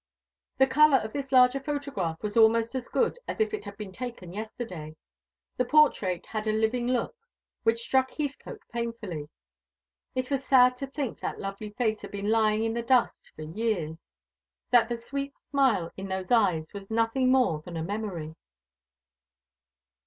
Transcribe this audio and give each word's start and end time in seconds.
The 0.57 0.65
colour 0.65 0.97
of 0.97 1.13
this 1.13 1.31
larger 1.31 1.59
photograph 1.59 2.17
was 2.23 2.35
almost 2.35 2.73
as 2.73 2.87
good 2.87 3.19
as 3.27 3.39
if 3.39 3.53
it 3.53 3.65
had 3.65 3.77
been 3.77 3.91
taken 3.91 4.33
yesterday: 4.33 4.95
the 5.57 5.63
portrait 5.63 6.25
had 6.25 6.47
a 6.47 6.51
living 6.53 6.87
look, 6.87 7.15
which 7.61 7.81
struck 7.83 8.09
Heathcote 8.15 8.63
painfully. 8.73 9.29
It 10.15 10.31
was 10.31 10.43
sad 10.43 10.75
to 10.77 10.87
think 10.87 11.19
that 11.19 11.39
lovely 11.39 11.69
face 11.69 12.01
had 12.01 12.09
been 12.09 12.31
lying 12.31 12.63
in 12.63 12.73
the 12.73 12.81
dust 12.81 13.29
for 13.35 13.43
years 13.43 13.95
that 14.71 14.89
the 14.89 14.97
sweet 14.97 15.35
smile 15.35 15.91
in 15.95 16.07
those 16.07 16.31
eyes 16.31 16.65
was 16.73 16.89
nothing 16.89 17.31
more 17.31 17.61
than 17.61 17.77
a 17.77 17.83
memory. 17.83 18.33